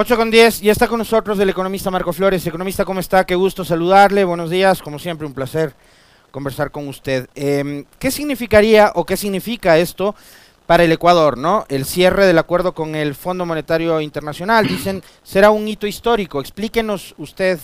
[0.00, 2.46] 8 con 10, y está con nosotros el economista Marco Flores.
[2.46, 3.26] Economista, ¿cómo está?
[3.26, 4.22] Qué gusto saludarle.
[4.22, 5.74] Buenos días, como siempre, un placer
[6.30, 7.28] conversar con usted.
[7.34, 10.14] Em, ¿Qué significaría o qué significa esto
[10.66, 11.66] para el Ecuador, no?
[11.68, 14.68] El cierre del acuerdo con el Fondo Monetario Internacional.
[14.68, 16.40] Dicen, será un hito histórico.
[16.40, 17.58] Explíquenos usted,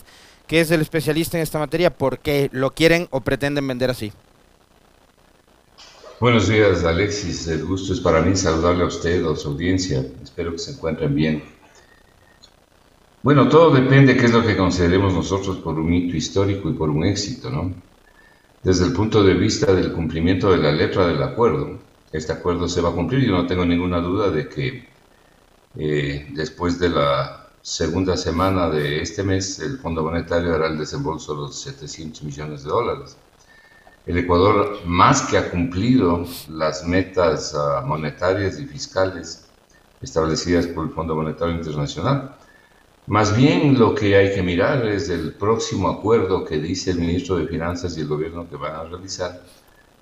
[0.49, 4.13] que es el especialista en esta materia, por qué lo quieren o pretenden vender así.
[6.19, 7.47] Buenos días, Alexis.
[7.47, 10.05] El gusto es para mí saludarle a usted, a su audiencia.
[10.21, 11.54] Espero que se encuentren bien.
[13.25, 16.75] Bueno, todo depende de qué es lo que consideremos nosotros por un hito histórico y
[16.75, 17.73] por un éxito, ¿no?
[18.63, 21.79] Desde el punto de vista del cumplimiento de la letra del acuerdo,
[22.13, 24.87] este acuerdo se va a cumplir y yo no tengo ninguna duda de que
[25.75, 31.35] eh, después de la segunda semana de este mes el Fondo Monetario hará el desembolso
[31.35, 33.17] de los 700 millones de dólares.
[34.05, 39.47] El Ecuador más que ha cumplido las metas uh, monetarias y fiscales
[40.03, 42.37] establecidas por el Fondo Monetario Internacional,
[43.07, 47.37] más bien lo que hay que mirar es el próximo acuerdo que dice el ministro
[47.37, 49.43] de Finanzas y el gobierno que van a realizar,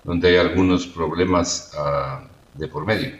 [0.05, 3.11] donde hay algunos problemas uh, de por medio.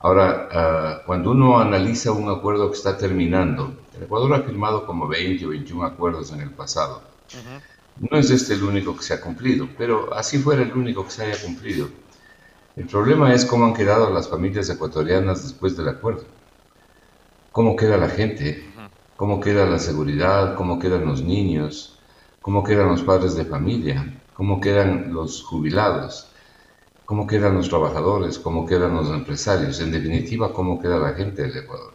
[0.00, 5.08] Ahora, uh, cuando uno analiza un acuerdo que está terminando, el Ecuador ha firmado como
[5.08, 7.02] 20 o 21 acuerdos en el pasado.
[7.32, 8.10] Uh -huh.
[8.10, 11.10] No es este el único que se ha cumplido, pero así fuera el único que
[11.10, 11.88] se haya cumplido.
[12.76, 16.24] El problema es cómo han quedado las familias ecuatorianas después del acuerdo.
[17.50, 18.64] ¿Cómo queda la gente?
[19.18, 21.98] Cómo queda la seguridad, cómo quedan los niños,
[22.40, 26.30] cómo quedan los padres de familia, cómo quedan los jubilados,
[27.04, 31.56] cómo quedan los trabajadores, cómo quedan los empresarios, en definitiva, cómo queda la gente del
[31.56, 31.92] Ecuador.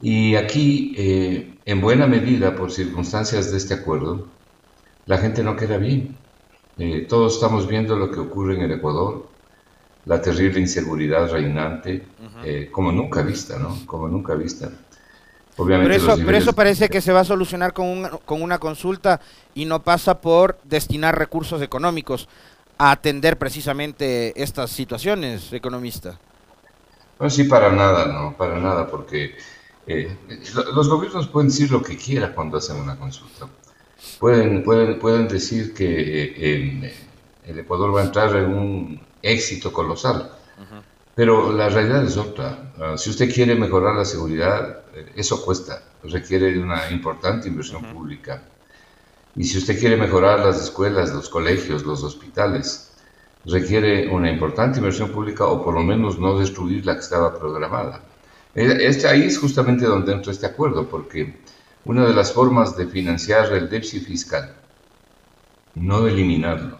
[0.00, 4.28] Y aquí, eh, en buena medida, por circunstancias de este acuerdo,
[5.06, 6.16] la gente no queda bien.
[6.78, 9.26] Eh, todos estamos viendo lo que ocurre en el Ecuador,
[10.04, 12.06] la terrible inseguridad reinante,
[12.44, 13.76] eh, como nunca vista, ¿no?
[13.86, 14.70] Como nunca vista.
[15.56, 16.26] Obviamente pero, eso, niveles...
[16.26, 19.20] pero eso parece que se va a solucionar con, un, con una consulta
[19.54, 22.28] y no pasa por destinar recursos económicos
[22.78, 26.18] a atender precisamente estas situaciones, economista.
[27.16, 29.34] Pues sí, para nada, no, para nada, porque
[29.86, 30.14] eh,
[30.74, 33.46] los gobiernos pueden decir lo que quieran cuando hacen una consulta.
[34.18, 36.94] Pueden, pueden, pueden decir que eh,
[37.46, 40.30] el Ecuador va a entrar en un éxito colosal.
[40.58, 40.82] Uh -huh.
[41.14, 42.72] Pero la realidad es otra.
[42.76, 44.82] Uh, si usted quiere mejorar la seguridad,
[45.14, 47.92] eso cuesta, requiere de una importante inversión uh -huh.
[47.92, 48.42] pública.
[49.34, 52.92] Y si usted quiere mejorar las escuelas, los colegios, los hospitales,
[53.44, 58.02] requiere una importante inversión pública o por lo menos no destruir la que estaba programada.
[58.54, 61.40] Este, ahí es justamente donde entra este acuerdo, porque
[61.84, 64.56] una de las formas de financiar el déficit fiscal,
[65.74, 66.78] no eliminarlo,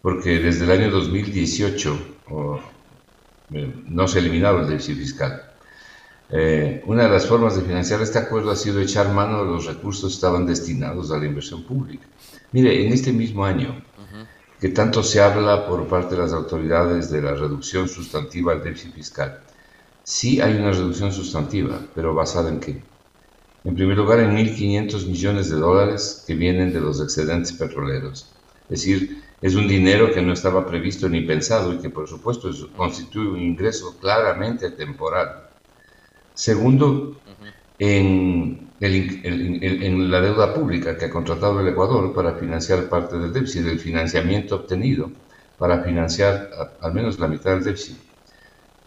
[0.00, 1.98] porque desde el año 2018,
[2.30, 2.60] o
[3.50, 5.43] no se ha eliminado el déficit fiscal.
[6.30, 9.66] Eh, una de las formas de financiar este acuerdo ha sido echar mano de los
[9.66, 12.06] recursos que estaban destinados a la inversión pública.
[12.52, 13.82] Mire, en este mismo año,
[14.60, 18.94] que tanto se habla por parte de las autoridades de la reducción sustantiva del déficit
[18.94, 19.40] fiscal,
[20.02, 22.82] sí hay una reducción sustantiva, pero basada en qué?
[23.64, 28.30] En primer lugar, en 1.500 millones de dólares que vienen de los excedentes petroleros.
[28.64, 32.50] Es decir, es un dinero que no estaba previsto ni pensado y que por supuesto
[32.50, 35.48] es, constituye un ingreso claramente temporal.
[36.34, 37.16] Segundo,
[37.78, 42.88] en, el, el, el, en, la deuda pública que ha contratado el Ecuador para financiar
[42.88, 45.10] parte del déficit, el financiamiento obtenido
[45.58, 47.96] para financiar a, al menos la mitad del déficit.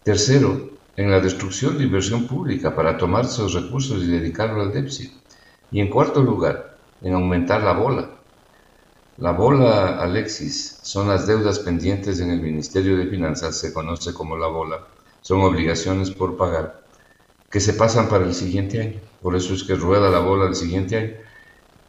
[0.02, 5.12] Tercero, en la destrucción de inversión pública para tomar esos recursos y dedicarlo al déficit.
[5.70, 8.18] Y en cuarto lugar, en aumentar la bola
[9.18, 14.36] la bola, Alexis, son las deudas pendientes en el Ministerio de Finanzas, se conoce como
[14.36, 14.86] la bola,
[15.22, 16.84] son obligaciones por pagar,
[17.50, 19.00] que se pasan para el siguiente año.
[19.22, 21.14] Por eso es que rueda la bola el siguiente año.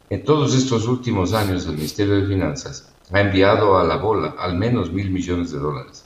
[0.08, 4.56] En todos estos últimos años, el Ministerio de Finanzas ha enviado a la bola al
[4.56, 6.04] menos mil millones de dólares.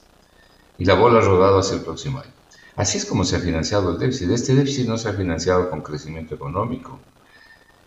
[0.77, 2.31] Y la bola ha rodado hacia el próximo año.
[2.75, 4.29] Así es como se ha financiado el déficit.
[4.29, 6.99] Este déficit no se ha financiado con crecimiento económico,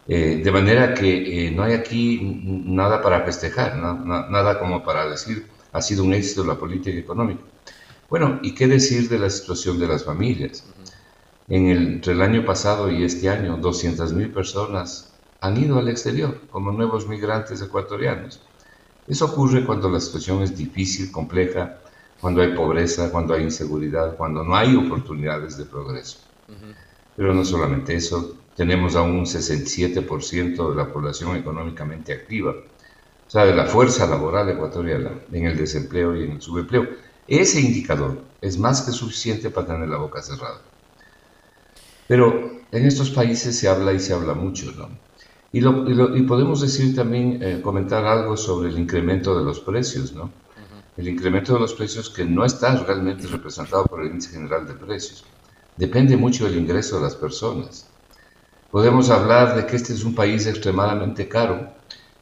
[0.09, 5.47] eh, de manera que eh, no hay aquí nada para festejar, nada como para decir
[5.73, 7.43] ha sido un éxito la política económica.
[8.09, 10.65] Bueno, ¿y qué decir de la situación de las familias?
[11.49, 16.41] En el, entre el año pasado y este año, 200.000 personas han ido al exterior
[16.51, 18.41] como nuevos migrantes ecuatorianos.
[19.07, 21.79] Eso ocurre cuando la situación es difícil, compleja,
[22.21, 26.19] cuando hay pobreza, cuando hay inseguridad, cuando no hay oportunidades de progreso.
[26.49, 26.75] Uh -huh.
[27.17, 33.45] Pero no solamente eso, tenemos a un 67% de la población económicamente activa, o sea,
[33.45, 36.87] de la fuerza laboral ecuatoriana en el desempleo y en el subempleo.
[37.27, 40.61] Ese indicador es más que suficiente para tener la boca cerrada.
[42.09, 44.89] Pero en estos países se habla y se habla mucho, ¿no?
[45.53, 50.13] Y, lo, y, podemos decir también, eh, comentar algo sobre el incremento de los precios,
[50.13, 50.31] ¿no?
[50.97, 54.75] El incremento de los precios que no está realmente representado por el índice general de
[54.75, 55.25] precios.
[55.77, 57.89] Depende mucho del ingreso de las personas.
[58.71, 61.71] Podemos hablar de que este es un país extremadamente caro,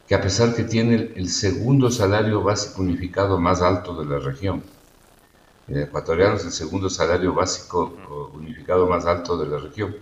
[0.06, 4.62] que a pesar que tiene el segundo salario básico unificado más alto de la región,
[4.62, 4.75] el
[5.68, 9.96] ecuatoriano es el segundo salario básico unificado más alto de la región,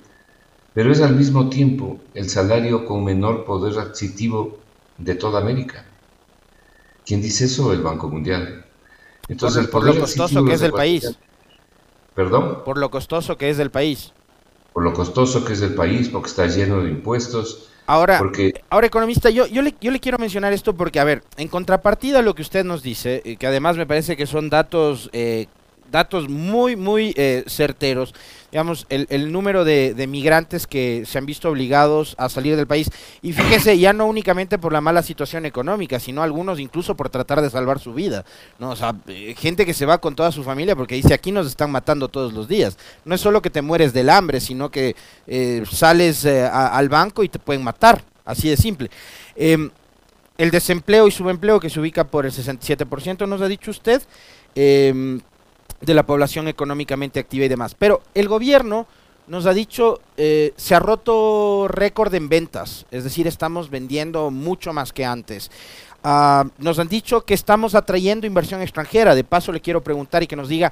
[0.74, 4.58] pero es al mismo tiempo el salario con menor poder adquisitivo
[4.98, 5.86] de toda América.
[7.06, 7.72] ¿Quién dice eso?
[7.72, 8.64] El Banco Mundial.
[9.28, 11.18] Entonces, por, lo costoso que es el país.
[12.14, 12.62] ¿Perdón?
[12.64, 14.12] Por lo costoso que es del país.
[14.74, 17.70] Por lo costoso que es el país, porque está lleno de impuestos.
[17.86, 18.20] Ahora,
[18.70, 22.18] ahora economista, yo, yo, le, yo le quiero mencionar esto porque, a ver, en contrapartida
[22.18, 25.46] a lo que usted nos dice, eh, que además me parece que son datos eh,
[25.94, 28.12] datos muy, muy eh, certeros.
[28.50, 32.90] Digamos, el, el número de, migrantes que se han visto obligados a salir del país.
[33.22, 37.42] Y fíjese, ya no únicamente por la mala situación económica, sino algunos incluso por tratar
[37.42, 38.24] de salvar su vida.
[38.58, 38.70] ¿no?
[38.70, 41.46] O sea, eh, gente que se va con toda su familia porque dice, aquí nos
[41.46, 42.76] están matando todos los días.
[43.04, 44.96] No es solo que te mueres del hambre, sino que
[45.28, 48.02] eh, sales al banco y te pueden matar.
[48.24, 48.90] Así de simple.
[49.36, 49.70] Em,
[50.38, 54.02] el desempleo y subempleo que se ubica por el 67%, nos ha dicho usted.
[54.54, 55.20] Eh,
[55.80, 57.74] de la población económicamente activa y demás.
[57.78, 58.86] Pero el gobierno
[59.26, 64.72] nos ha dicho, eh, se ha roto récord en ventas, es decir, estamos vendiendo mucho
[64.72, 65.50] más que antes.
[66.02, 69.14] Ah, nos han dicho que estamos atrayendo inversión extranjera.
[69.14, 70.70] De paso, le quiero preguntar y que nos diga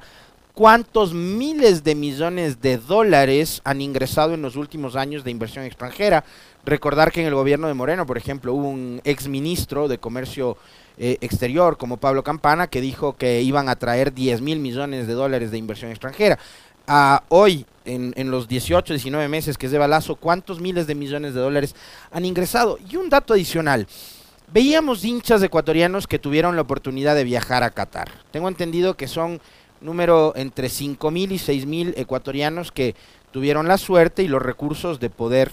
[0.53, 6.23] cuántos miles de millones de dólares han ingresado en los últimos años de inversión extranjera.
[6.65, 10.57] Recordar que en el gobierno de Moreno, por ejemplo, hubo un exministro de Comercio
[10.97, 15.13] eh, exterior como Pablo Campana que dijo que iban a traer 10 mil millones de
[15.13, 16.37] dólares de inversión extranjera.
[16.85, 20.95] a hoy, en, en, los 18, 19 meses que es de balazo, ¿cuántos miles de
[20.95, 21.75] millones de dólares
[22.11, 22.77] han ingresado?
[22.89, 23.87] Y un dato adicional.
[24.53, 28.11] Veíamos hinchas ecuatorianos que tuvieron la oportunidad de viajar a Qatar.
[28.31, 29.41] Tengo entendido que son
[29.83, 32.95] número entre 5 mil y 6 mil ecuatorianos que
[33.31, 35.51] tuvieron la suerte y los recursos de poder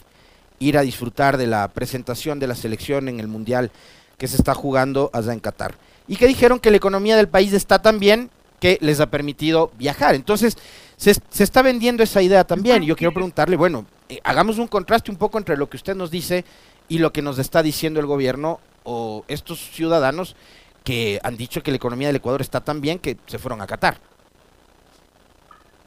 [0.58, 3.70] ir a disfrutar de la presentación de la selección en el Mundial
[4.18, 5.74] que se está jugando allá en Qatar.
[6.06, 8.30] Y que dijeron que la economía del país está tan bien
[8.60, 10.14] que les ha permitido viajar.
[10.14, 10.58] Entonces,
[10.96, 11.12] se,
[11.42, 12.82] está vendiendo esa idea también.
[12.82, 16.10] Yo quiero preguntarle, bueno, eh, hagamos un contraste un poco entre lo que usted nos
[16.10, 16.44] dice
[16.88, 20.36] y lo que nos está diciendo el gobierno o estos ciudadanos
[20.84, 23.66] que han dicho que la economía del Ecuador está tan bien que se fueron a
[23.66, 23.98] Qatar.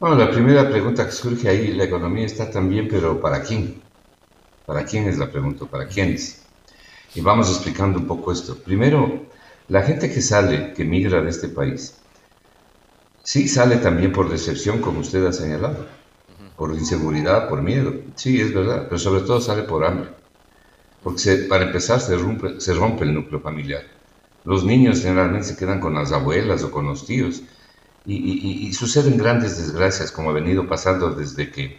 [0.04, 3.82] Bueno, la primera pregunta que surge ahí, la economía está tan bien, pero ¿para quién?
[4.66, 5.64] ¿Para quién es la pregunta?
[5.66, 6.42] ¿Para quiénes?
[7.16, 8.58] Y vamos explicando un poco esto.
[8.58, 9.28] Primero,
[9.70, 11.96] la gente que sale, que migra de este país,
[13.24, 15.86] sí sale también por decepción, como usted ha señalado,
[16.58, 17.94] por inseguridad, por miedo.
[18.16, 20.10] Sí, es verdad, pero sobre todo sale por hambre.
[21.02, 23.84] Porque para empezar se rompe el núcleo familiar.
[24.44, 27.42] Los niños generalmente se quedan con las abuelas o con los tíos
[28.06, 31.78] y, y, suceden grandes desgracias como ha venido pasando desde que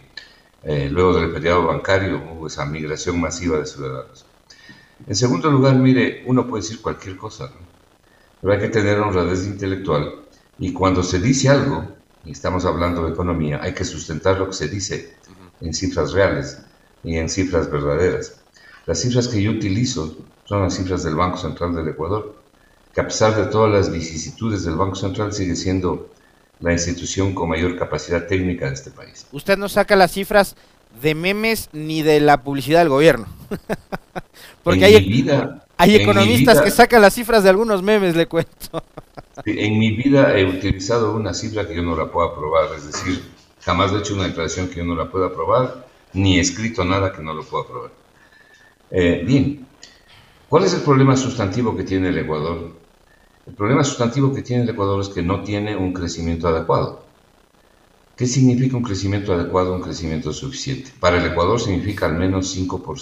[0.63, 4.25] eh, luego del periodo bancario hubo esa migración masiva de ciudadanos.
[5.05, 7.51] En segundo lugar, mire, uno puede decir cualquier cosa,
[8.41, 10.25] pero hay que tener honradez intelectual
[10.57, 11.85] y cuando se dice algo,
[12.23, 15.15] y estamos hablando de economía, hay que sustentar lo que se dice
[15.61, 16.57] en cifras reales
[17.03, 18.41] y en cifras verdaderas.
[18.87, 20.15] Las cifras que yo utilizo
[20.45, 22.35] son las cifras del Banco Central del Ecuador,
[22.93, 26.09] que a pesar de todas las vicisitudes del Banco Central sigue siendo
[26.59, 29.27] la institución con mayor capacidad técnica de este país.
[29.31, 30.55] Usted no saca las cifras
[31.01, 33.27] de memes ni de la publicidad del gobierno.
[34.63, 35.27] Porque hay,
[35.77, 38.83] hay economistas que sacan las cifras de algunos memes, le cuento.
[39.45, 43.23] en mi vida he utilizado una cifra que yo no la puedo aprobar, es decir,
[43.61, 47.11] jamás he hecho una declaración que yo no la pueda aprobar, ni he escrito nada
[47.11, 47.91] que no lo pueda aprobar.
[48.91, 49.67] Eh, bien,
[50.47, 52.71] ¿cuál es el problema sustantivo que tiene el Ecuador?
[53.47, 57.03] El problema sustantivo que tiene el Ecuador es que no tiene un crecimiento adecuado.
[58.17, 60.91] ¿Qué significa un crecimiento adecuado, un crecimiento suficiente?
[60.99, 62.97] Para el Ecuador significa al menos 5, por,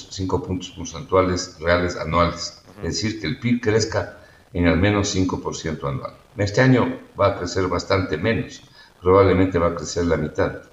[0.46, 4.18] puntos porcentuales reales anuales, es decir, que el PIB crezca
[4.52, 6.14] en al menos 5% anual.
[6.36, 8.64] Este año va a crecer bastante menos,
[9.02, 10.64] probablemente va a crecer la mitad.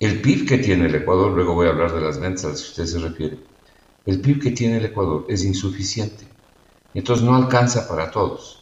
[0.00, 2.62] El PIB que tiene el Ecuador, luego voy a hablar de las ventas a las
[2.62, 3.38] que usted se refiere,
[4.06, 6.26] el PIB que tiene el Ecuador es insuficiente,
[6.92, 8.59] entonces no alcanza para todos.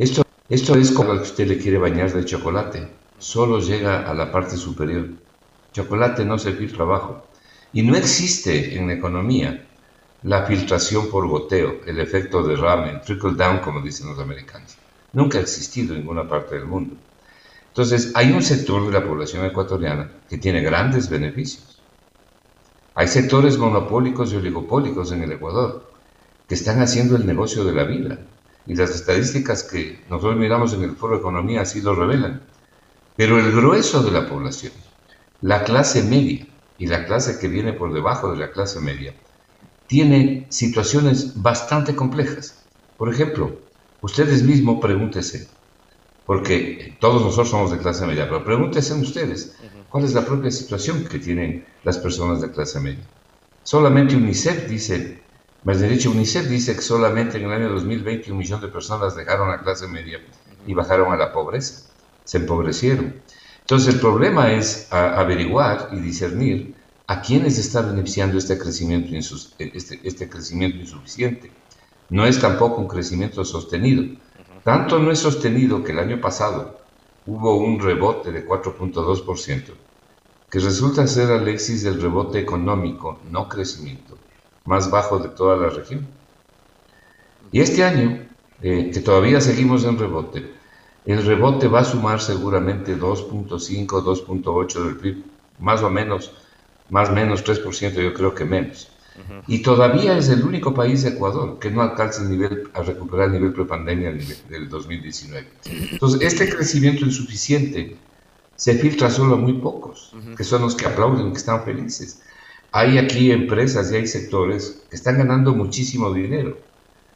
[0.00, 2.88] Esto, esto es como que usted le quiere bañar de chocolate
[3.18, 5.10] solo llega a la parte superior.
[5.74, 7.26] Chocolate no se filtra abajo.
[7.74, 9.68] Y no existe en economía
[10.22, 14.74] la filtración por goteo, el efecto de ramen, trickle down, como dicen los americanos.
[15.12, 16.96] Nunca ha existido en ninguna parte del mundo.
[17.68, 21.78] Entonces, hay un sector de la población ecuatoriana que tiene grandes beneficios.
[22.94, 25.90] Hay sectores monopólicos y oligopólicos en el Ecuador
[26.48, 28.18] que están haciendo el negocio de la vida.
[28.66, 32.42] Y las estadísticas que nosotros miramos en el Foro de Economía así lo revelan.
[33.16, 34.72] Pero el grueso de la población,
[35.40, 36.46] la clase media
[36.78, 39.14] y la clase que viene por debajo de la clase media,
[39.86, 42.64] tiene situaciones bastante complejas.
[42.96, 43.58] Por ejemplo,
[44.00, 45.48] ustedes mismos pregúntense,
[46.26, 49.56] porque todos nosotros somos de clase media, pero pregúntense ustedes,
[49.88, 53.04] ¿cuál es la propia situación que tienen las personas de clase media?
[53.64, 55.22] Solamente UNICEF dice,
[55.64, 59.50] más derecho UNICEF dice que solamente en el año 2020 un millón de personas dejaron
[59.50, 60.20] la clase media
[60.66, 61.90] y bajaron a la pobreza,
[62.24, 63.20] se empobrecieron.
[63.60, 66.74] Entonces el problema es averiguar y discernir
[67.06, 69.14] a quiénes está beneficiando este crecimiento,
[69.58, 71.52] este, este crecimiento insuficiente.
[72.08, 74.04] No es tampoco un crecimiento sostenido
[74.62, 76.80] tanto no es sostenido que el año pasado
[77.26, 79.72] hubo un rebote de 4.2%,
[80.50, 84.09] que resulta ser Alexis el rebote económico, no crecimiento,
[84.64, 86.06] más bajo de toda la región.
[87.52, 88.26] Y este año,
[88.62, 90.52] eh, que todavía seguimos en rebote,
[91.06, 95.24] el rebote va a sumar seguramente 2.5, 2.8 del PIB,
[95.58, 96.32] más o menos,
[96.90, 98.90] más o menos 3%, yo creo que menos.
[99.46, 103.32] Y todavía es el único país, Ecuador, que no alcanza el nivel, a recuperar el
[103.32, 104.12] nivel prepandemia
[104.48, 105.46] del 2019.
[105.92, 107.96] Entonces, este crecimiento insuficiente
[108.56, 112.22] se filtra solo a muy pocos, que son los que aplauden, que están felices.
[112.72, 116.56] Hay aquí empresas y hay sectores que están ganando muchísimo dinero,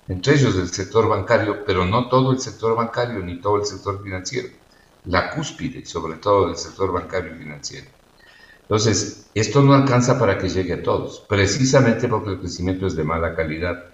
[0.08, 4.02] entre ellos el sector bancario, pero no todo el sector bancario ni todo el sector
[4.02, 4.48] financiero,
[5.04, 7.86] la cúspide sobre todo del sector bancario y financiero.
[8.62, 13.04] Entonces, esto no alcanza para que llegue a todos, precisamente porque el crecimiento es de
[13.04, 13.84] mala calidad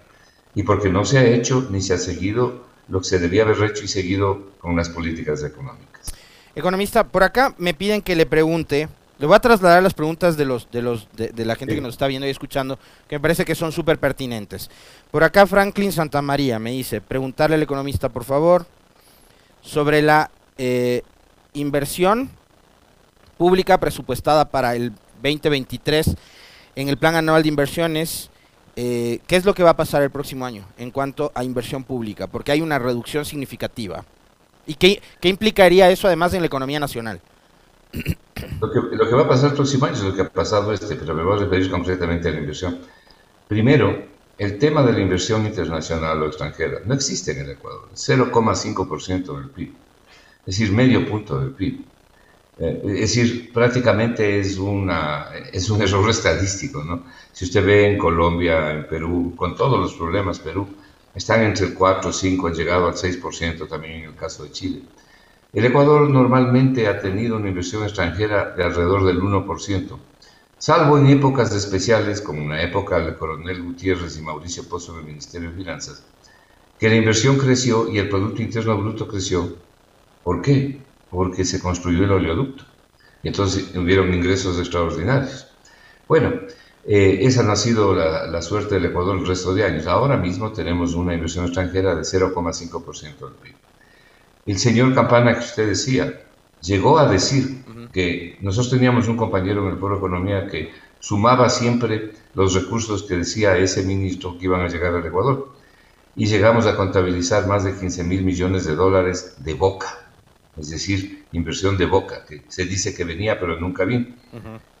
[0.55, 3.69] y porque no se ha hecho ni se ha seguido lo que se debía haber
[3.69, 6.11] hecho y seguido con las políticas económicas.
[6.55, 8.89] Economista, por acá me piden que le pregunte,
[9.21, 11.93] le voy a trasladar las preguntas de los de los de, la gente que nos
[11.93, 14.67] está viendo y escuchando, que me parece que son súper pertinentes.
[15.11, 18.65] Por acá Franklin Santamaría me dice, preguntarle al economista, por favor,
[19.61, 21.03] sobre la eh,
[21.53, 22.31] inversión
[23.37, 26.15] pública presupuestada para el 2023
[26.75, 28.31] en el plan anual de inversiones.
[28.75, 31.83] Eh, ¿Qué es lo que va a pasar el próximo año en cuanto a inversión
[31.83, 32.25] pública?
[32.25, 34.03] Porque hay una reducción significativa.
[34.65, 37.21] ¿Y qué, qué implicaría eso además en la economía nacional?
[38.59, 40.73] Lo que, lo que, va a pasar el próximo año es lo que ha pasado
[40.73, 42.79] este, pero me voy a referir concretamente a la inversión.
[43.47, 44.03] Primero,
[44.37, 49.49] el tema de la inversión internacional o extranjera no existe en el Ecuador, 0,5% del
[49.49, 49.73] PIB,
[50.39, 51.85] es decir, medio punto del PIB.
[52.59, 57.03] Eh, es decir, prácticamente es, una, es un error estadístico, ¿no?
[57.31, 60.67] Si usted ve en Colombia, en Perú, con todos los problemas, Perú,
[61.13, 64.51] están entre el 4 o 5, han llegado al 6% también en el caso de
[64.51, 64.81] Chile.
[65.53, 69.97] El Ecuador normalmente ha tenido una inversión extranjera de alrededor del 1%,
[70.57, 74.99] salvo en épocas especiales, como en la época del coronel Gutiérrez y Mauricio Pozo en
[74.99, 76.03] el Ministerio de Finanzas,
[76.79, 79.57] que la inversión creció y el Producto Interno Bruto creció.
[80.23, 80.81] ¿Por qué?
[81.11, 82.63] porque se construyó el oleoducto.
[83.21, 85.47] Y entonces hubieron ingresos extraordinarios.
[86.07, 86.31] Bueno,
[86.87, 89.85] eh, esa no ha sido la, suerte del Ecuador el resto de años.
[89.85, 93.55] Ahora mismo tenemos una inversión extranjera de 0,5% del PIB.
[94.45, 96.21] El señor Campana que usted decía,
[96.61, 102.13] llegó a decir que nosotros teníamos un compañero en el de Economía que sumaba siempre
[102.33, 105.53] los recursos que decía ese ministro que iban a llegar al Ecuador.
[106.15, 110.01] Y llegamos a contabilizar más de 15 mil millones de dólares de boca
[110.57, 114.07] es decir, inversión de boca, que se dice que venía pero nunca vino.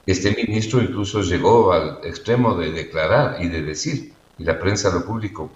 [0.05, 5.05] Este ministro incluso llegó al extremo de declarar y de decir, y la prensa lo
[5.05, 5.51] publicó,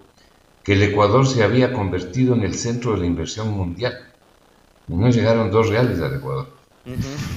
[0.65, 3.93] que el Ecuador se había convertido en el centro de la inversión mundial.
[4.87, 6.47] No llegaron dos reales al Ecuador.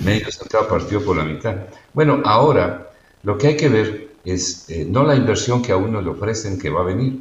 [0.02, 1.54] Medio centavo partió por la mitad.
[1.92, 2.90] Bueno, ahora
[3.22, 6.58] lo que hay que ver es eh, no la inversión que a uno le ofrecen
[6.58, 7.20] que va a venir,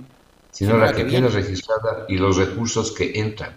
[0.52, 3.54] sino la que, que queda registrada y los recursos que entran.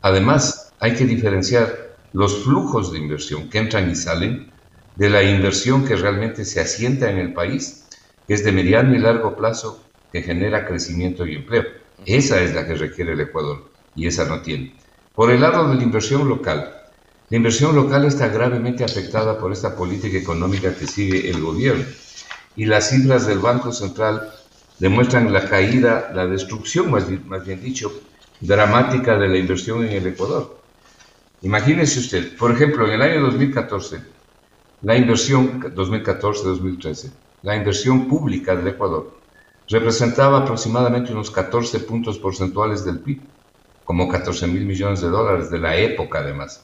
[0.00, 4.50] Además, hay que diferenciar los flujos de inversión que entran y salen
[4.96, 7.86] de la inversión que realmente se asienta en el país,
[8.26, 11.81] que es de mediano y largo plazo, que genera crecimiento y empleo.
[12.06, 14.74] Esa es la que requiere el Ecuador y esa no tiene.
[15.14, 16.74] Por el lado de la inversión local,
[17.28, 21.84] la inversión local está gravemente afectada por esta política económica que sigue el gobierno
[22.56, 24.30] y las cifras del Banco Central
[24.78, 27.92] demuestran la caída, la destrucción, más bien dicho,
[28.40, 30.58] dramática de la inversión en el Ecuador.
[31.42, 34.00] Imagínese usted, por ejemplo, en el año 2014,
[34.82, 39.21] la inversión 2014-2013, la inversión pública del Ecuador
[39.72, 43.20] representaba aproximadamente unos 14 puntos porcentuales del PIB,
[43.84, 46.62] como 14 mil millones de dólares de la época además.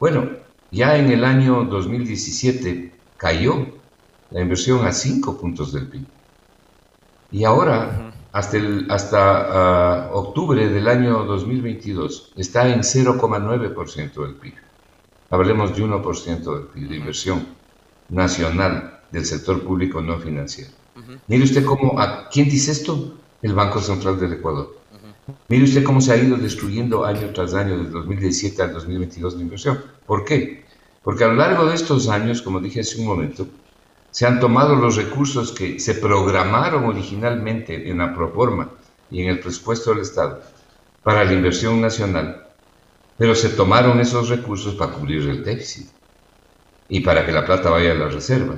[0.00, 0.30] Bueno,
[0.70, 3.66] ya en el año 2017 cayó
[4.30, 6.06] la inversión a 5 puntos del PIB.
[7.32, 14.54] Y ahora, hasta, el, hasta ah, octubre del año 2022, está en 0,9% del PIB.
[15.30, 17.46] Hablemos de 1% del PIB de inversión
[18.08, 20.85] nacional del sector público no financiero.
[21.26, 23.14] Mire usted cómo, ¿a quién dice esto?
[23.42, 24.76] El Banco Central del Ecuador.
[25.48, 29.42] Mire usted cómo se ha ido destruyendo año tras año, desde 2017 al 2022 la
[29.42, 29.82] inversión.
[30.06, 30.64] ¿Por qué?
[31.02, 33.46] Porque a lo largo de estos años, como dije hace un momento,
[34.10, 38.70] se han tomado los recursos que se programaron originalmente en la proforma
[39.10, 40.40] y en el presupuesto del Estado
[41.02, 42.46] para la inversión nacional,
[43.18, 45.88] pero se tomaron esos recursos para cubrir el déficit
[46.88, 48.56] y para que la plata vaya a la reserva.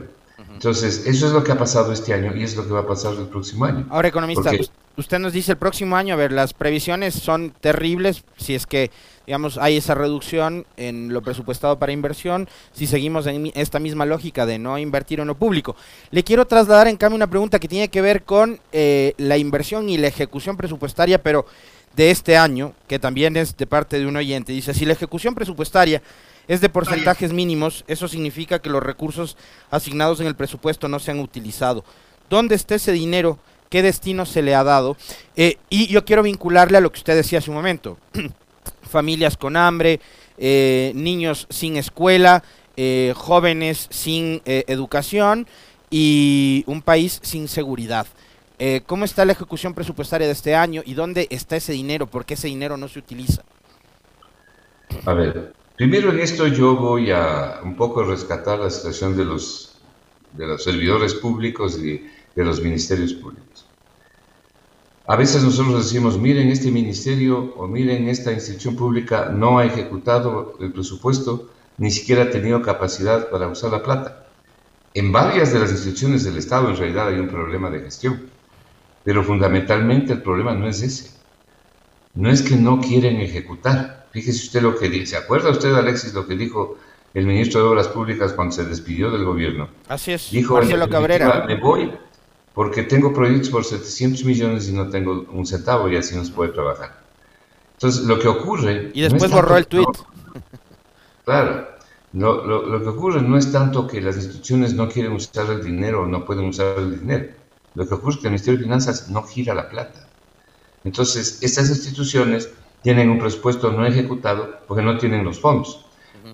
[0.58, 2.86] Entonces, eso es lo que ha pasado este año y es lo que va a
[2.86, 3.86] pasar el próximo año.
[3.90, 4.50] Ahora, economista,
[4.96, 8.90] usted nos dice el próximo año, a ver, las previsiones son terribles si es que,
[9.24, 14.46] digamos, hay esa reducción en lo presupuestado para inversión, si seguimos en esta misma lógica
[14.46, 15.76] de no invertir en lo público.
[16.10, 19.88] Le quiero trasladar, en cambio, una pregunta que tiene que ver con eh, la inversión
[19.88, 21.46] y la ejecución presupuestaria, pero
[21.94, 24.52] de este año, que también es de parte de un oyente.
[24.52, 26.02] Dice, si la ejecución presupuestaria
[26.48, 29.36] es de porcentajes mínimos, eso significa que los recursos
[29.70, 31.84] asignados en el presupuesto no se han utilizado.
[32.30, 33.38] ¿Dónde está ese dinero?
[33.68, 34.96] ¿Qué destino se le ha dado?
[35.36, 37.98] Eh, y yo quiero vincularle a lo que usted decía hace un momento.
[38.82, 40.00] Familias con hambre,
[40.38, 42.42] eh, niños sin escuela,
[42.76, 45.46] eh, jóvenes sin educación
[45.90, 48.06] y un país sin seguridad.
[48.86, 52.06] ¿Cómo está la ejecución presupuestaria de este año y dónde está ese dinero?
[52.06, 53.42] ¿Por qué ese dinero no se utiliza?
[55.04, 59.76] A ver, Primero en esto yo voy a un poco rescatar la situación de los,
[60.32, 62.04] de los servidores públicos y
[62.34, 63.64] de los ministerios públicos.
[65.06, 70.56] A veces nosotros decimos, miren, este ministerio o miren, esta institución pública no ha ejecutado
[70.58, 74.26] el presupuesto, ni siquiera ha tenido capacidad para usar la plata.
[74.94, 78.28] En varias de las instituciones del Estado en realidad hay un problema de gestión,
[79.04, 81.17] pero fundamentalmente el problema no es ese.
[82.14, 85.06] No es que no quieren ejecutar, Fíjese usted lo que dice.
[85.06, 86.76] ¿Se acuerda usted, Alexis, lo que dijo
[87.14, 89.68] el ministro de Obras Públicas cuando se despidió del gobierno?
[89.88, 91.44] Así es, dijo, Marcelo Cabrera.
[91.46, 91.92] Me voy
[92.54, 96.32] porque tengo proyectos por 700 millones y no tengo un centavo y así no se
[96.32, 96.98] puede trabajar.
[97.74, 98.90] Entonces, lo que ocurre...
[98.92, 99.86] Y después borró el tuit.
[101.24, 101.68] claro.
[102.14, 106.02] Lo, lo, que ocurre no es tanto que las instituciones no quieren usar el dinero
[106.02, 107.28] o no pueden usar el dinero.
[107.74, 110.07] Lo que ocurre es que el Ministerio de Finanzas no gira la plata.
[110.88, 112.48] Entonces, estas instituciones
[112.82, 115.84] tienen un presupuesto no ejecutado porque no tienen los fondos.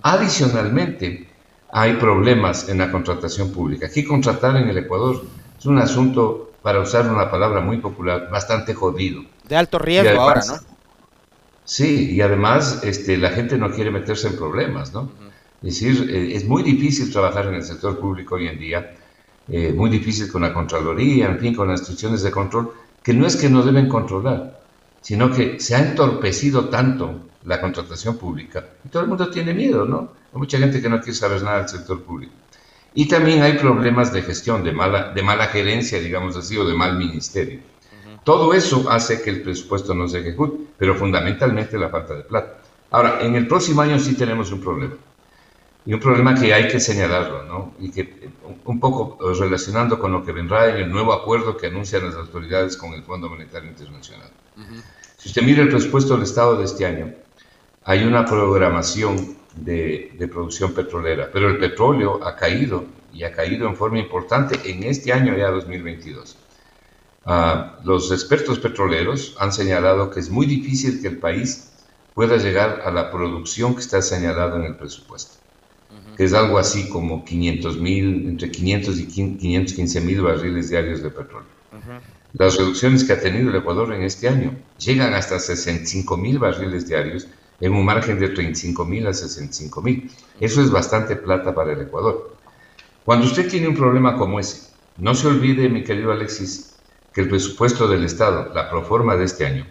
[0.01, 1.27] Adicionalmente,
[1.71, 3.87] hay problemas en la contratación pública.
[3.87, 5.23] Aquí contratar en el Ecuador
[5.59, 9.23] es un asunto, para usar una palabra muy popular, bastante jodido.
[9.43, 10.55] De alto riesgo ahora, ¿no?
[11.65, 15.11] Sí, y además este, la gente no quiere meterse en problemas, ¿no?
[15.61, 18.95] Es decir, eh, es muy difícil trabajar en el sector público hoy en día,
[19.49, 22.71] eh, muy difícil con la Contraloría, en fin, con las instituciones de control,
[23.05, 24.59] que no es que no deben controlar,
[24.99, 29.85] sino que se ha entorpecido tanto la contratación pública y todo el mundo tiene miedo,
[29.85, 30.09] ¿no?
[30.33, 32.33] Hay mucha gente que no quiere saber nada del sector público.
[32.95, 36.73] Y también hay problemas de gestión, de mala, de mala gerencia, digamos así, o de
[36.73, 37.59] mal ministerio.
[38.23, 42.57] Todo eso hace que el presupuesto no se ejecute, pero fundamentalmente la falta de plata.
[42.89, 44.95] Ahora, en el próximo año sí tenemos un problema.
[45.85, 47.73] Y un problema que hay que señalarlo, ¿no?
[47.79, 48.29] Y que
[48.65, 52.75] un poco relacionando con lo que vendrá en el nuevo acuerdo que anuncian las autoridades
[52.75, 54.29] con el Fondo Monetario Internacional.
[55.17, 57.13] Si usted mira el presupuesto del Estado de este año,
[57.83, 63.75] hay una programación de, producción petrolera, pero el petróleo ha caído y ha caído en
[63.75, 66.37] forma importante en este año ya 2022.
[67.25, 71.71] Ah, los expertos petroleros han señalado que es muy difícil que el país
[72.13, 75.37] pueda llegar a la producción que está señalada en el presupuesto,
[76.15, 81.09] que es algo así como 500 mil, entre 500 y 515 mil barriles diarios de
[81.09, 81.55] petróleo.
[82.33, 86.87] Las reducciones que ha tenido el Ecuador en este año llegan hasta 65 mil barriles
[86.87, 87.27] diarios
[87.59, 90.11] en un margen de 35 mil a 65 mil.
[90.39, 92.35] Eso es bastante plata para el Ecuador.
[93.03, 96.75] Cuando usted tiene un problema como ese, no se olvide, mi querido Alexis,
[97.13, 99.65] que el presupuesto del Estado, la proforma de este año,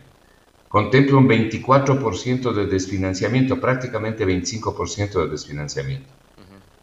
[0.69, 6.09] contempla un 24% de desfinanciamiento, prácticamente 25% de desfinanciamiento.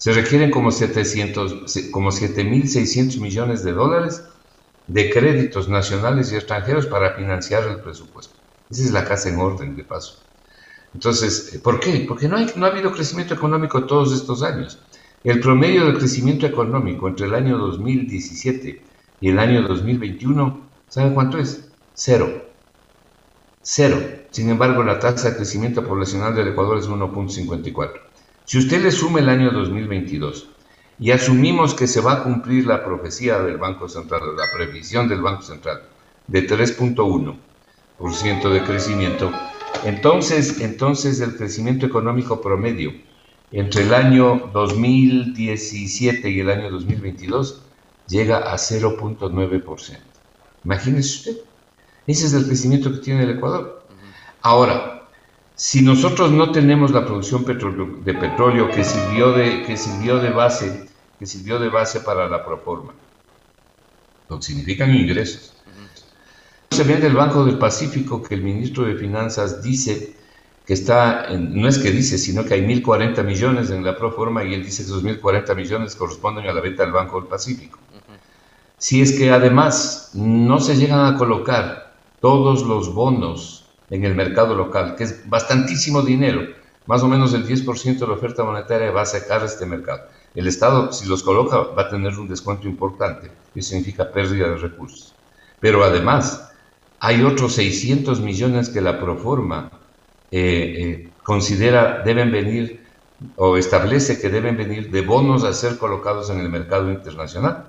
[0.01, 4.23] Se requieren como 700, como 7.600 millones de dólares
[4.87, 8.33] de créditos nacionales y extranjeros para financiar el presupuesto.
[8.71, 10.17] Esa es la casa en orden, de paso.
[10.95, 12.05] Entonces, ¿por qué?
[12.07, 14.79] Porque no, no ha habido crecimiento económico todos estos años.
[15.23, 18.81] El promedio del crecimiento económico entre el año 2017
[19.21, 21.69] y el año 2021, ¿saben cuánto es?
[21.93, 22.45] Cero.
[23.61, 24.01] Cero.
[24.31, 28.10] Sin embargo, la tasa de crecimiento poblacional del Ecuador es 1.54.
[28.51, 30.49] Si usted le suma el año 2022
[30.99, 35.21] y asumimos que se va a cumplir la profecía del Banco Central, la previsión del
[35.21, 35.83] Banco Central
[36.27, 39.31] de 3.1% de crecimiento,
[39.85, 42.91] entonces, entonces el crecimiento económico promedio
[43.53, 47.61] entre el año 2017 y el año 2022
[48.09, 49.97] llega a 0.9%.
[50.65, 51.37] Imagínese usted,
[52.05, 53.85] ese es el crecimiento que tiene el Ecuador.
[54.41, 55.00] Ahora,
[55.61, 60.89] si nosotros no tenemos la producción de petróleo que sirvió de, que sirvió de base,
[61.19, 62.93] que sirvió de base para la proforma,
[64.27, 65.53] lo que significan ingresos.
[66.71, 70.15] Se ve del Banco del Pacífico que el ministro de Finanzas dice
[70.65, 74.55] que está, no es que dice, sino que hay 1.040 millones en la proforma y
[74.55, 77.77] él dice que esos 1.040 millones corresponden a la venta del Banco del Pacífico.
[78.79, 83.60] Si es que además no se llegan a colocar todos los bonos
[83.91, 86.41] en el mercado local, que es bastantísimo dinero,
[86.87, 90.01] más o menos el 10% de la oferta monetaria va a sacar este mercado.
[90.33, 94.55] El Estado, si los coloca, va a tener un descuento importante, que significa pérdida de
[94.55, 95.13] recursos.
[95.59, 96.51] Pero además,
[96.99, 99.71] hay otros 600 millones que la Proforma
[100.31, 100.39] eh,
[100.77, 102.81] eh, considera deben venir
[103.35, 107.65] o establece que deben venir de bonos a ser colocados en el mercado internacional.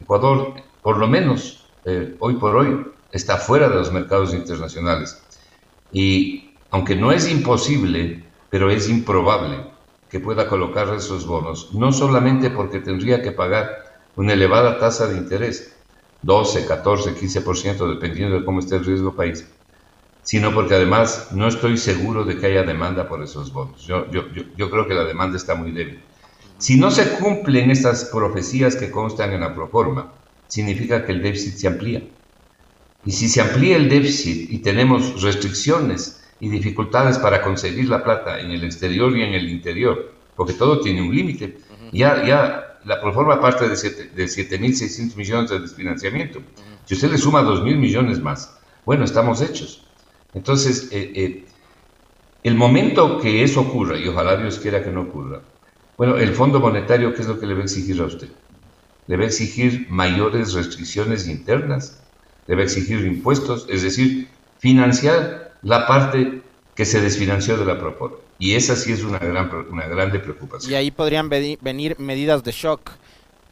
[0.00, 5.22] Ecuador, por lo menos eh, hoy por hoy, está fuera de los mercados internacionales.
[5.92, 9.58] Y aunque no es imposible, pero es improbable
[10.10, 13.70] que pueda colocar esos bonos, no solamente porque tendría que pagar
[14.16, 15.74] una elevada tasa de interés,
[16.22, 19.46] 12, 14, 15%, dependiendo de cómo esté el riesgo país,
[20.22, 23.84] sino porque además no estoy seguro de que haya demanda por esos bonos.
[23.86, 24.24] Yo, yo,
[24.56, 26.00] yo, creo que la demanda está muy débil.
[26.58, 30.12] Si no se cumplen estas profecías que constan en la proforma,
[30.46, 32.02] significa que el déficit se amplía.
[33.04, 38.40] Y si se amplía el déficit y tenemos restricciones y dificultades para conseguir la plata
[38.40, 41.58] en el exterior y en el interior, porque todo tiene un límite,
[41.92, 46.40] ya, ya la proforma parte de 7.600 millones de desfinanciamiento.
[46.84, 49.86] Si usted le suma 2.000 millones más, bueno, estamos hechos.
[50.34, 51.44] Entonces, eh, eh,
[52.42, 55.42] el momento que eso ocurra, y ojalá Dios quiera que no ocurra,
[55.96, 58.28] bueno, el Fondo Monetario, ¿qué es lo que le va a exigir a usted?
[59.06, 62.01] Le va a exigir mayores restricciones internas,
[62.48, 64.28] a exigir impuestos, es decir,
[64.58, 66.42] financiar la parte
[66.74, 68.18] que se desfinanció de la propuesta.
[68.38, 70.72] Y esa sí es una gran una grande preocupación.
[70.72, 72.90] Y ahí podrían venir medidas de shock.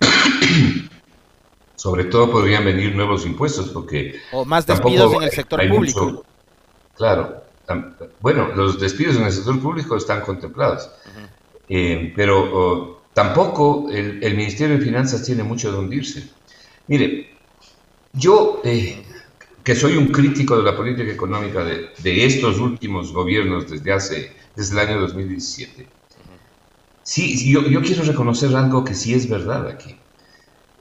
[1.76, 4.16] Sobre todo podrían venir nuevos impuestos, porque...
[4.32, 6.24] O más despidos en el sector público.
[6.96, 7.42] Claro,
[8.20, 10.90] bueno, los despidos en el sector público están contemplados,
[11.68, 16.28] eh, pero tampoco el, Ministerio de Finanzas tiene mucho de hundirse.
[16.88, 17.30] Mire,
[18.12, 19.04] yo, eh,
[19.62, 24.72] que soy un crítico de la política económica de, estos últimos gobiernos desde hace, desde
[24.80, 25.86] el año 2017,
[27.02, 29.96] sí, yo, quiero reconocer algo que sí es verdad aquí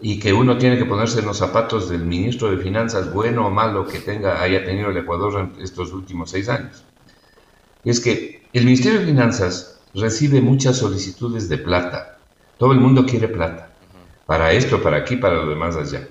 [0.01, 3.49] y que uno tiene que ponerse en los zapatos del ministro de Finanzas, bueno o
[3.51, 6.85] malo que tenga, haya tenido el Ecuador en estos últimos seis años.
[7.83, 12.17] es que el Ministerio de Finanzas recibe muchas solicitudes de plata.
[12.57, 13.71] Todo el mundo quiere plata.
[14.25, 16.07] Para esto, para aquí, para lo demás allá.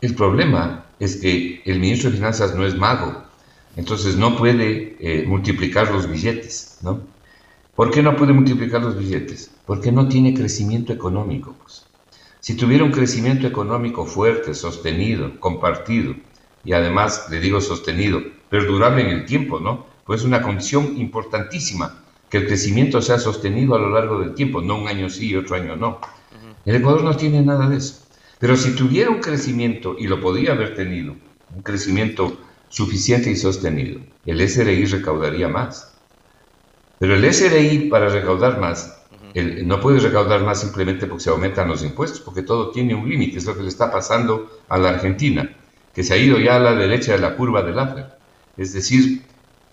[0.00, 3.24] El problema es que el ministro de Finanzas no es mago.
[3.76, 7.00] Entonces no puede eh, multiplicar los billetes, ¿no?
[7.74, 9.50] ¿Por qué no puede multiplicar los billetes?
[9.66, 11.54] Porque no tiene crecimiento económico.
[11.62, 11.86] Pues.
[12.40, 16.14] Si tuviera un crecimiento económico fuerte, sostenido, compartido,
[16.64, 19.86] y además, le digo sostenido, perdurable en el tiempo, ¿no?
[20.04, 24.62] Pues es una condición importantísima que el crecimiento sea sostenido a lo largo del tiempo,
[24.62, 26.00] no un año sí y otro año no.
[26.64, 28.05] El Ecuador no tiene nada de eso.
[28.38, 31.16] Pero si tuviera un crecimiento, y lo podría haber tenido,
[31.54, 35.94] un crecimiento suficiente y sostenido, el SRI recaudaría más.
[36.98, 39.02] Pero el SRI, para recaudar más,
[39.64, 43.38] no puede recaudar más simplemente porque se aumentan los impuestos, porque todo tiene un límite,
[43.38, 45.56] es lo que le está pasando a la Argentina,
[45.94, 48.06] que se ha ido ya a la derecha de la curva del Laffer.
[48.56, 49.22] Es decir,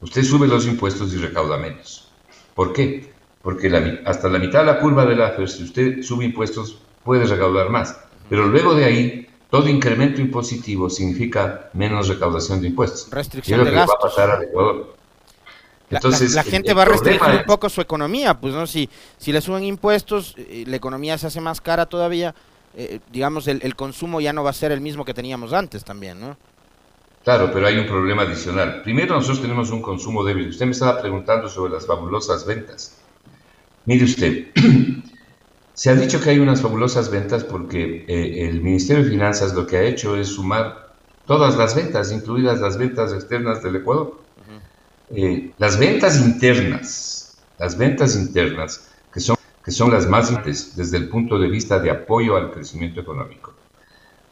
[0.02, 2.10] usted sube los impuestos y recauda menos.
[2.56, 3.12] ¿Por qué?
[3.41, 7.69] Porque hasta la mitad de la curva del Laffer, si usted sube impuestos, puede recaudar
[7.69, 7.99] más.
[8.34, 13.08] Pero luego de ahí, todo incremento impositivo significa menos recaudación de impuestos.
[13.12, 14.96] Restricción es lo que va a pasar al Ecuador.
[15.91, 19.39] Entonces, la, gente va a restringir un poco su economía, pues no si si le
[19.39, 22.34] suben impuestos, eh, la economía se hace más cara todavía,
[22.76, 26.19] eh, digamos el, consumo ya no va a ser el mismo que teníamos antes también,
[26.19, 26.36] ¿no?
[27.24, 28.82] Claro, pero hay un problema adicional.
[28.82, 30.48] Primero nosotros tenemos un consumo débil.
[30.48, 32.98] Usted me estaba preguntando sobre las fabulosas ventas.
[33.86, 34.48] Mire usted,
[35.74, 39.66] se ha dicho que hay unas fabulosas ventas porque eh, el Ministerio de Finanzas lo
[39.66, 40.94] que ha hecho es sumar
[41.26, 44.22] todas las ventas, incluidas las ventas externas del Ecuador.
[45.10, 50.98] Eh, las ventas internas, las ventas internas, que son, que son las más importantes desde
[50.98, 53.54] el punto de vista de apoyo al crecimiento económico.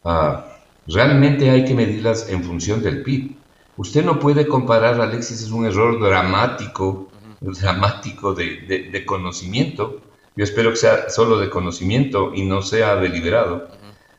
[0.04, 0.46] Ah,
[0.88, 3.36] realmente hay que medirlas en función del PIB.
[3.78, 10.02] Usted no puede comparar, Alexis, es un error dramático, dramático de, de, conocimiento.
[10.36, 13.67] Yo espero que sea solo de conocimiento y no sea deliberado.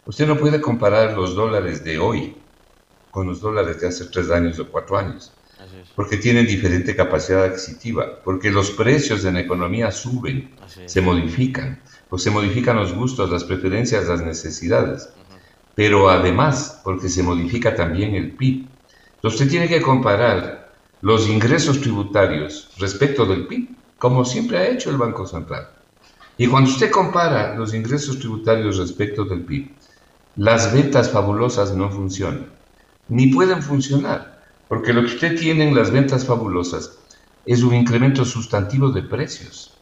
[0.05, 2.37] Usted no puede comparar los dólares de hoy
[3.11, 5.33] con los dólares de hace tres años o cuatro años,
[5.94, 10.51] porque tienen diferente capacidad adquisitiva, porque los precios en la economía suben,
[10.87, 15.11] se modifican, pues se modifican los gustos, las preferencias, las necesidades,
[15.75, 18.66] pero además porque se modifica también el PIB.
[19.16, 24.90] Entonces usted tiene que comparar los ingresos tributarios respecto del PIB, como siempre ha hecho
[24.90, 25.68] el Banco Central.
[26.38, 29.71] Y cuando usted compara los ingresos tributarios respecto del PIB,
[30.37, 32.53] las ventas fabulosas no funcionan
[33.09, 36.99] ni pueden funcionar, porque lo que usted tiene en las ventas fabulosas
[37.45, 39.77] es un incremento sustantivo de precios.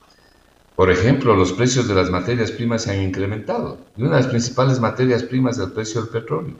[0.75, 4.31] Por ejemplo, los precios de las materias primas se han incrementado, y una de las
[4.31, 6.57] principales materias primas es el precio del petróleo.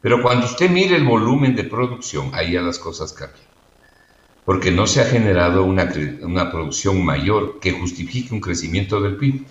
[0.00, 3.53] Pero cuando usted mire el volumen de producción, ahí ya las cosas cambian.
[4.44, 5.90] Porque no se ha generado una,
[6.22, 9.46] una producción mayor que justifique un crecimiento del PIB.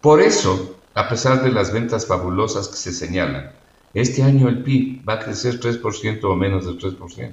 [0.00, 3.50] Por eso, a pesar de las ventas fabulosas que se señalan,
[3.92, 7.32] este año el PIB va a crecer 3% o menos del 3%.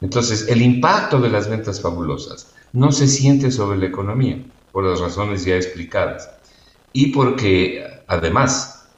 [0.00, 4.42] Entonces, el impacto de las ventas fabulosas no se siente sobre la economía,
[4.72, 6.30] por las razones ya explicadas.
[6.92, 8.88] Y porque, además,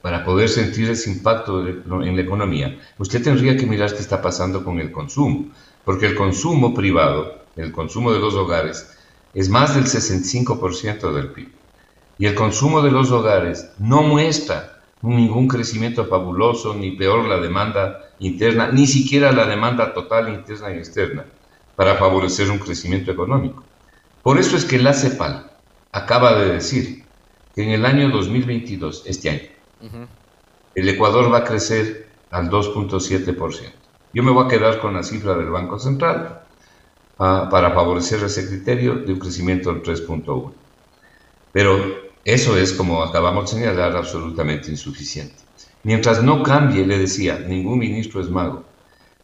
[0.00, 4.64] para poder sentir ese impacto en la economía, usted tendría que mirar qué está pasando
[4.64, 5.50] con el consumo,
[5.84, 8.88] porque el consumo privado, el consumo de los hogares,
[9.34, 11.48] es más del 65% del PIB.
[12.18, 18.10] Y el consumo de los hogares no muestra ningún crecimiento fabuloso, ni peor la demanda
[18.20, 21.24] interna, ni siquiera la demanda total interna y externa,
[21.74, 23.64] para favorecer un crecimiento económico.
[24.22, 25.50] Por eso es que la CEPAL
[25.90, 27.04] acaba de decir
[27.54, 29.48] que en el año 2022, este año,
[30.74, 33.72] el Ecuador va a crecer al 2.7%.
[34.14, 36.42] Yo me voy a quedar con la cifra del Banco Central
[37.18, 40.52] ah, para favorecer ese criterio de un crecimiento del 3.1.
[41.50, 41.76] Pero
[42.24, 45.34] eso es, como acabamos de señalar, absolutamente insuficiente.
[45.82, 48.64] Mientras no cambie, le decía, ningún ministro es mago,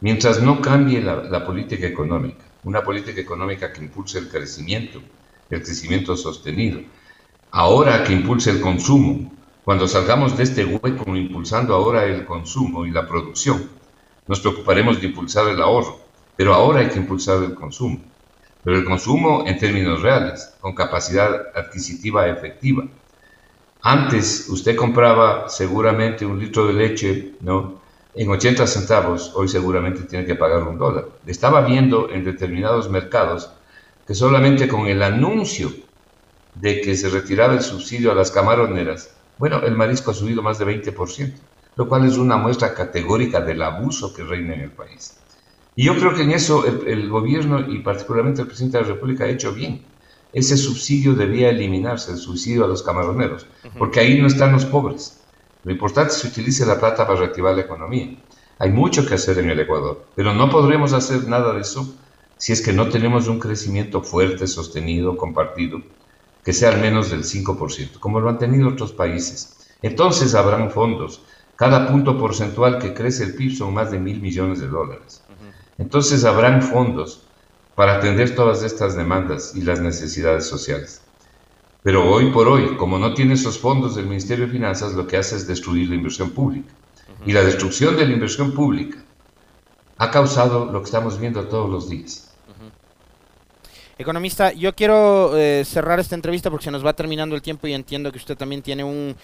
[0.01, 5.01] mientras no cambie la, política económica, una política económica que impulse el crecimiento,
[5.51, 6.81] el crecimiento sostenido,
[7.51, 9.33] ahora que impulse el consumo,
[9.64, 13.78] cuando salgamos de este hueco impulsando ahora el consumo y la producción,
[14.29, 15.99] nos preocuparemos de impulsar el ahorro,
[16.37, 17.99] pero ahora hay que impulsar el consumo
[18.69, 22.85] pero el consumo en términos reales, con capacidad adquisitiva efectiva.
[23.81, 27.81] Antes usted compraba seguramente un litro de leche, ¿no?
[28.14, 31.07] En 80 centavos, hoy seguramente tiene que pagar un dólar.
[31.27, 33.51] Estaba viendo en determinados mercados
[34.07, 35.73] que solamente con el anuncio
[36.55, 40.59] de que se retiraba el subsidio a las camaroneras, bueno, el marisco ha subido más
[40.59, 41.33] de 20%,
[41.79, 45.17] lo cual es una muestra categórica del abuso que reina en el país.
[45.77, 49.25] Y yo creo que en eso el, gobierno y particularmente el presidente de la República
[49.25, 49.85] ha hecho bien.
[50.33, 53.47] Ese subsidio debía eliminarse, el subsidio a los camaroneros,
[53.79, 55.21] porque ahí no están los pobres.
[55.62, 58.09] Lo importante es que se utilice la plata para reactivar la economía.
[58.59, 61.95] Hay mucho que hacer en el Ecuador, pero no podremos hacer nada de eso
[62.38, 65.81] si es que no tenemos un crecimiento fuerte, sostenido, compartido,
[66.45, 69.59] que sea al menos del 5%, como lo han tenido otros países.
[69.81, 71.23] Entonces habrán fondos.
[71.59, 75.25] Cada punto porcentual que crece el PIB son más de mil millones de dólares.
[75.77, 77.25] Entonces habrán fondos
[77.75, 81.03] para atender todas estas demandas y las necesidades sociales.
[81.83, 85.16] Pero hoy por hoy, como no tiene esos fondos del Ministerio de Finanzas, lo que
[85.16, 86.73] hace es destruir la inversión pública.
[87.27, 88.99] Y la destrucción de la inversión pública
[89.97, 92.33] ha causado lo que estamos viendo todos los días.
[93.99, 97.75] Economista, yo quiero eh, cerrar esta entrevista porque se nos va terminando el tiempo y
[97.75, 99.16] entiendo que usted también tiene un,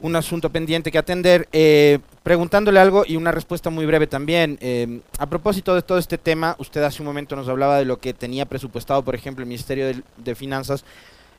[0.00, 4.58] un asunto pendiente que atender, eh, preguntándole algo y una respuesta muy breve también.
[4.60, 7.98] Eh, a propósito de todo este tema, usted hace un momento nos hablaba de lo
[7.98, 10.84] que tenía presupuestado, por ejemplo, el Ministerio de, Finanzas,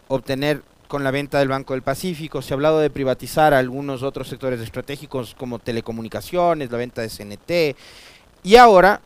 [0.08, 4.28] obtener con la venta del Banco del Pacífico, se ha hablado de privatizar algunos otros
[4.28, 7.78] sectores estratégicos como telecomunicaciones, la venta de CNT,
[8.44, 9.02] y ahora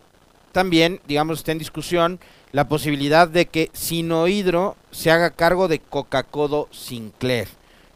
[0.52, 2.20] también, digamos, está en discusión
[2.52, 7.50] la posibilidad de que Sinohidro se haga cargo de Coca-Cola Sinclair.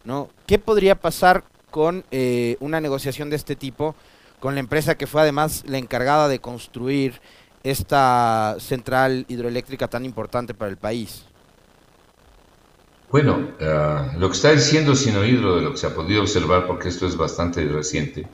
[0.04, 0.30] ¿no?
[0.45, 3.95] ¿Qué podría pasar con eh, una negociación de este tipo
[4.39, 7.19] con la empresa que fue además la encargada de construir
[7.63, 11.25] esta central hidroeléctrica tan importante para el país?
[13.12, 16.89] Bueno, eh, lo que está diciendo Sinohidro, de lo que se ha podido observar, porque
[16.89, 18.27] esto es bastante reciente,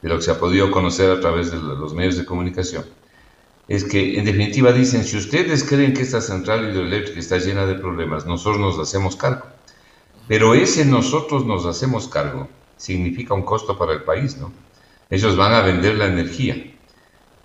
[0.00, 2.84] de lo que se ha podido conocer a través de los medios de comunicación,
[3.66, 7.74] es que en definitiva dicen, si ustedes creen que esta central hidroeléctrica está llena de
[7.74, 9.46] problemas, nosotros nos hacemos cargo.
[10.28, 14.52] Pero ese nosotros nos hacemos cargo significa un costo para el país, ¿no?
[15.10, 16.74] Ellos van a vender la energía.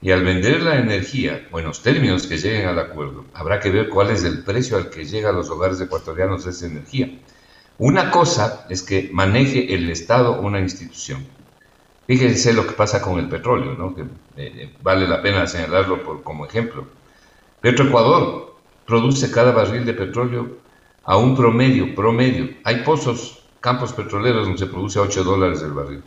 [0.02, 4.10] Y al vender la energía, buenos términos que lleguen al acuerdo, habrá que ver cuál
[4.12, 7.10] es el precio al que llega a los hogares ecuatorianos esa energía.
[7.78, 11.26] Una cosa es que maneje el Estado una institución.
[12.06, 13.96] Fíjense lo que pasa con el petróleo, ¿no?
[13.96, 14.04] que
[14.36, 16.86] eh, vale la pena señalarlo por, como ejemplo.
[17.62, 20.62] Petroecuador produce cada barril de petróleo
[21.04, 22.50] a un promedio, promedio.
[22.63, 26.04] Hay pozos, campos petroleros donde se produce a 8 dólares el barril.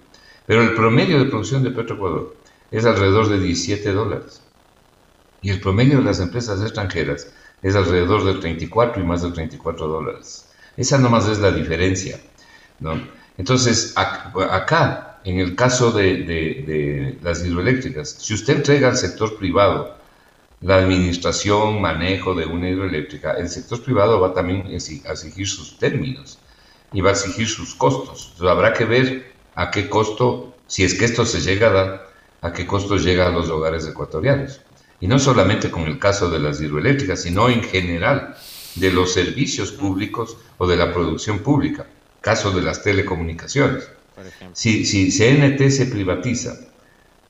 [0.46, 2.36] Pero el promedio de producción de Petroecuador
[2.70, 4.42] es alrededor de 17 dólares.
[5.42, 7.32] Y el promedio de las empresas extranjeras
[7.62, 10.48] es alrededor de 34 y más de 34 dólares.
[10.76, 12.20] Esa nomás es la diferencia.
[12.80, 13.00] ¿no?
[13.38, 19.96] Entonces, acá, en el caso de, las hidroeléctricas, si usted entrega al sector privado
[20.60, 26.38] la administración, manejo de una hidroeléctrica, el sector privado va también a exigir sus términos
[26.92, 28.30] y va a exigir sus costos.
[28.32, 32.10] Entonces, habrá que ver a qué costo, si es que esto se llega a dar,
[32.40, 34.60] a qué costo llega a los hogares ecuatorianos.
[34.98, 38.36] Y no solamente con el caso de las hidroeléctricas, sino en general
[38.76, 41.86] de los servicios públicos o de la producción pública,
[42.20, 43.90] caso de las telecomunicaciones.
[44.54, 46.56] Si, si CNT se privatiza,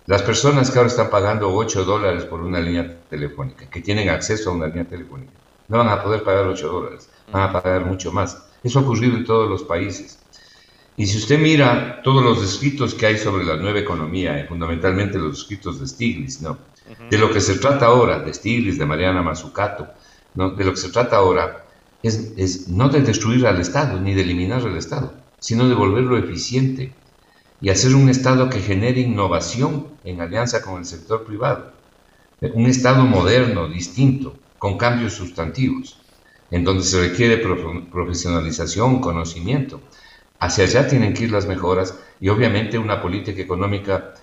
[0.07, 4.51] las personas que ahora están pagando 8 dólares por una línea telefónica, que tienen acceso
[4.51, 5.33] a una línea telefónica,
[5.69, 8.47] no van a poder pagar 8 dólares, van a pagar mucho más.
[8.63, 10.21] Eso ha ocurrido en todos los países.
[10.97, 15.19] Y si usted mira todos los escritos que hay sobre la nueva economía, eh, fundamentalmente
[15.19, 16.59] los escritos de Stiglitz, ¿no?
[17.11, 19.89] De lo que se trata ahora, de Stiglitz, de Mariana Mazzucato,
[20.35, 20.51] ¿no?
[20.51, 21.67] De lo que se trata ahora
[22.03, 26.17] es, es, no de destruir al Estado, ni de eliminar al Estado, sino de volverlo
[26.17, 26.95] eficiente
[27.61, 31.73] y hacer un Estado que genere innovación en alianza con el sector privado.
[32.55, 36.01] Un Estado moderno, distinto, con cambios sustantivos,
[36.51, 39.81] en donde se requiere profesionalización, conocimiento,
[40.39, 44.15] Hacia allá tienen que ir las mejoras y obviamente una política económica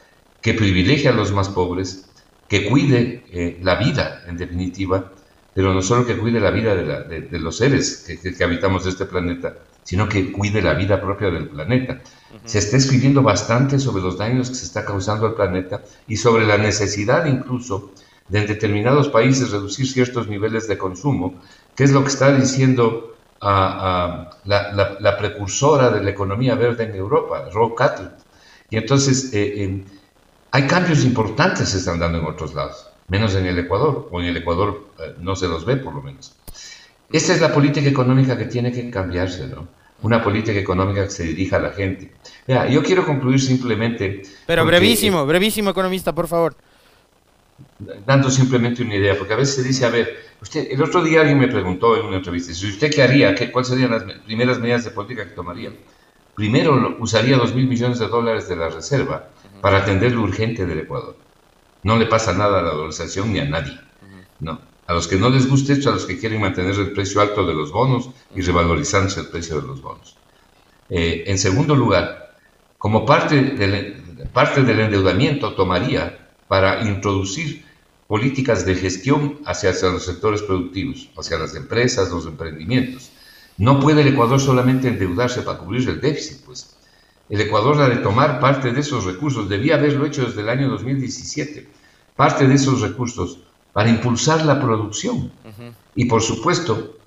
[0.42, 2.10] que privilegie a los más pobres,
[2.48, 5.12] que cuide eh, la vida en definitiva,
[5.56, 10.08] pero no solo que cuide la vida de, los seres que, habitamos este planeta, sino
[10.08, 12.02] que cuide la vida propia del planeta.
[12.46, 16.46] Se está escribiendo bastante sobre los daños que se está causando al planeta y sobre
[16.46, 17.92] la necesidad incluso
[18.30, 21.36] de en determinados países reducir ciertos niveles de consumo,
[21.76, 27.50] que es lo que está diciendo a, la, precursora de la economía verde en Europa,
[27.52, 28.14] Rob Catlett.
[28.70, 29.84] Y entonces eh,
[30.52, 34.22] hay cambios importantes que se están dando en otros lados, menos en el Ecuador, o
[34.22, 36.36] en el Ecuador eh, no se los ve por lo menos.
[37.12, 39.68] Esta es la política económica que tiene que cambiarse, ¿no?
[40.04, 42.14] Una política económica que se dirija a la gente.
[42.48, 44.22] Vea, yo quiero concluir simplemente...
[44.46, 46.56] Pero brevísimo, brevísimo, economista, por favor
[48.06, 51.22] dando simplemente una idea, porque a veces se dice, a ver, usted, el otro día
[51.22, 54.60] alguien me preguntó en una entrevista, si usted qué haría, qué, cuáles serían las primeras
[54.60, 55.72] medidas de política que tomaría.
[56.36, 59.30] Primero usaría dos mil millones de dólares de la reserva
[59.62, 61.16] para atender lo urgente del Ecuador.
[61.84, 63.80] No le pasa nada a la dolarización ni a nadie.
[64.40, 64.60] No.
[64.94, 67.44] A los que no les guste esto, a los que quieren mantener el precio alto
[67.48, 70.16] de los bonos y revalorizándose el precio de los bonos.
[70.88, 72.36] Eh, en segundo lugar,
[72.78, 77.66] como parte del, parte del endeudamiento, tomaría para introducir
[78.08, 83.10] políticas de gestión hacia, los sectores productivos, hacia las empresas, los emprendimientos.
[83.58, 86.78] No puede el Ecuador solamente endeudarse para cubrir el déficit, pues.
[87.30, 90.70] El Ecuador ha de tomar parte de esos recursos, debía haberlo hecho desde el año
[90.70, 91.68] 2017,
[92.16, 93.40] parte de esos recursos
[93.74, 95.32] para impulsar la producción.
[95.96, 96.98] Y por supuesto,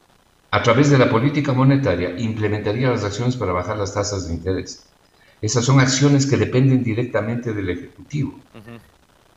[0.51, 4.87] a través de la política monetaria, implementaría las acciones para bajar las tasas de interés.
[5.41, 8.39] Esas son acciones que dependen directamente del Ejecutivo.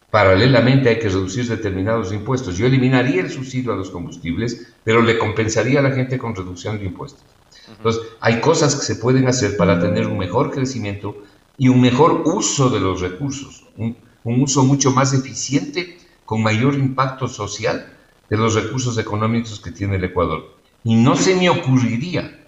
[0.09, 2.57] Paralelamente hay que reducir determinados impuestos.
[2.57, 6.79] Yo eliminaría el subsidio a los combustibles, pero le compensaría a la gente con reducción
[6.79, 7.23] de impuestos.
[7.77, 11.15] Entonces, hay cosas que se pueden hacer para tener un mejor crecimiento
[11.59, 15.98] y un mejor uso de los recursos, un, uso mucho más eficiente
[16.29, 17.91] con mayor impacto social
[18.29, 20.57] de los recursos económicos que tiene el Ecuador.
[20.83, 22.45] Y no se me ocurriría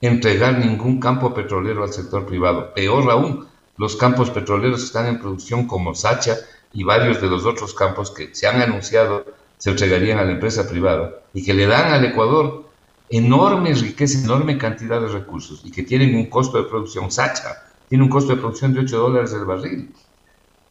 [0.00, 2.72] entregar ningún campo petrolero al sector privado.
[2.72, 6.38] Peor aún, los campos petroleros están en producción como Sacha,
[6.72, 9.26] y varios de los otros campos que se han anunciado
[9.58, 12.70] se entregarían a la empresa privada y que le dan al Ecuador
[13.10, 18.04] enorme riqueza, enorme cantidad de recursos y que tienen un costo de producción, Sacha tiene
[18.04, 19.92] un costo de producción de 8 dólares el barril.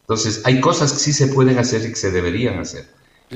[0.08, 2.86] Entonces, hay cosas que sí se pueden hacer y que se deberían hacer.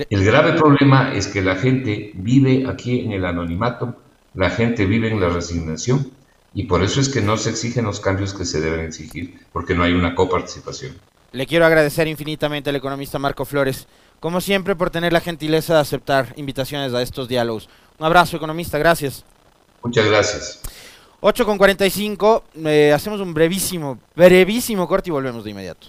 [0.08, 3.94] El grave problema es que la gente vive aquí en el anonimato,
[4.32, 6.10] la gente vive en la resignación
[6.54, 9.74] y por eso es que no se exigen los cambios que se deben exigir, porque
[9.74, 10.96] no hay una coparticipación.
[11.32, 13.86] Le quiero agradecer infinitamente al economista Marco Flores
[14.22, 17.68] como siempre, por tener la gentileza de aceptar invitaciones a estos diálogos.
[17.98, 19.24] Un abrazo, economista, gracias.
[19.82, 20.60] Muchas gracias.
[21.20, 25.88] 8 con 45, eh, hacemos un brevísimo, brevísimo corte y volvemos de inmediato.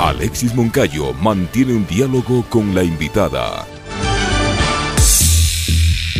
[0.00, 3.66] Alexis Moncayo mantiene un diálogo con la invitada.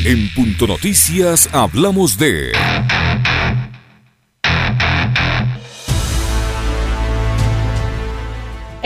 [0.05, 2.53] En Punto Noticias hablamos de...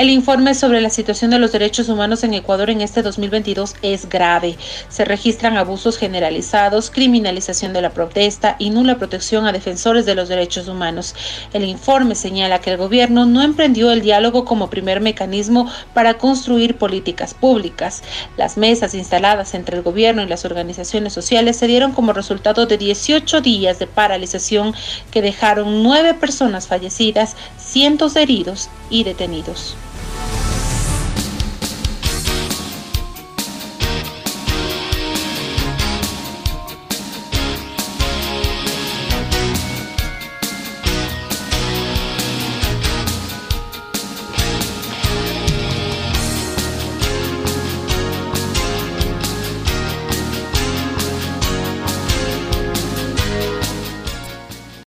[0.01, 4.09] El informe sobre la situación de los derechos humanos en Ecuador en este 2022 es
[4.09, 4.57] grave.
[4.89, 10.31] Se registran abusos generalizados, criminalización de la protesta y nula protección a defensores de los
[10.31, 11.15] derechos humanos.
[11.53, 16.79] El informe señala que el gobierno no emprendió el diálogo como primer mecanismo para construir
[16.79, 18.03] políticas públicas.
[18.39, 22.79] Las mesas instaladas entre el gobierno y las organizaciones sociales se dieron como resultado de
[22.79, 24.73] 18 días de paralización
[25.11, 29.77] que dejaron nueve personas fallecidas, cientos de heridos y detenidos.